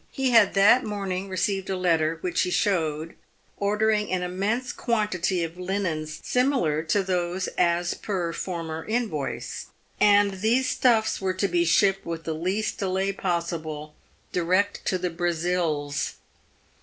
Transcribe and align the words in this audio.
He 0.11 0.31
had 0.31 0.55
that 0.55 0.83
morning 0.83 1.29
received 1.29 1.69
a 1.69 1.77
letter— 1.77 2.17
which 2.21 2.41
he 2.41 2.49
showed— 2.49 3.13
ordering 3.67 4.11
an 4.11 4.23
immense 4.23 4.73
quantity 4.73 5.43
of 5.43 5.59
linens 5.59 6.19
similar 6.23 6.81
to 6.81 7.03
those" 7.03 7.45
as 7.75 7.93
per 7.93 8.33
former 8.33 8.83
invoice," 8.85 9.67
and 9.99 10.41
these 10.41 10.67
stuffs 10.67 11.21
were 11.21 11.35
to 11.35 11.47
be 11.47 11.65
shipped 11.65 12.03
with 12.03 12.23
the 12.23 12.33
least 12.33 12.79
delay 12.79 13.11
possible 13.11 13.93
direct 14.31 14.83
to 14.87 14.97
the 14.97 15.11
Brazils. 15.11 16.15